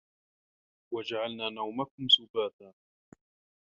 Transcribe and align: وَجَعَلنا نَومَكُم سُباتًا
وَجَعَلنا 0.93 1.49
نَومَكُم 1.49 2.07
سُباتًا 2.09 2.73